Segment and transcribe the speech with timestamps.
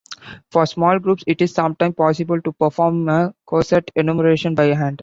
[0.49, 4.99] For small groups it is sometimes possible to perform a coset enumeration by hand.